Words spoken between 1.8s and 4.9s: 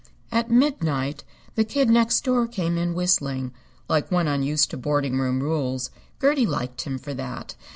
Next Door came in whistling, like one unused to